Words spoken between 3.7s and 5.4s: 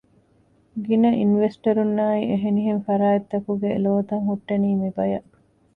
ލޯތައް ހުއްޓެނީ މިބަޔަށް